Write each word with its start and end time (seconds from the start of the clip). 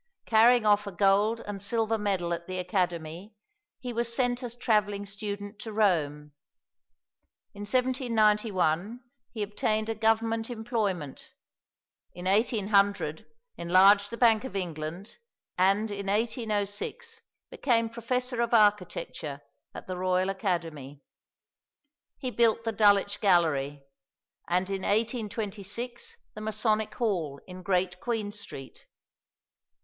Carrying 0.25 0.65
off 0.65 0.87
a 0.87 0.91
gold 0.91 1.41
and 1.41 1.61
silver 1.61 1.95
medal 1.99 2.33
at 2.33 2.47
the 2.47 2.57
Academy, 2.57 3.35
he 3.79 3.93
was 3.93 4.11
sent 4.11 4.41
as 4.41 4.55
travelling 4.55 5.05
student 5.05 5.59
to 5.59 5.71
Rome. 5.71 6.31
In 7.53 7.69
1791 7.69 9.01
he 9.31 9.43
obtained 9.43 9.89
a 9.89 9.93
Government 9.93 10.49
employment, 10.49 11.33
in 12.15 12.25
1800 12.25 13.27
enlarged 13.57 14.09
the 14.09 14.17
Bank 14.17 14.43
of 14.43 14.55
England, 14.55 15.19
and 15.55 15.91
in 15.91 16.07
1806 16.07 17.21
became 17.51 17.87
Professor 17.87 18.41
of 18.41 18.55
Architecture 18.55 19.41
at 19.75 19.85
the 19.85 19.97
Royal 19.97 20.29
Academy. 20.31 21.03
He 22.17 22.31
built 22.31 22.63
the 22.63 22.71
Dulwich 22.71 23.19
Gallery, 23.21 23.83
and 24.47 24.67
in 24.71 24.81
1826 24.81 26.17
the 26.33 26.41
Masonic 26.41 26.95
Hall 26.95 27.39
in 27.45 27.61
Great 27.61 27.99
Queen 27.99 28.31
Street. 28.31 28.87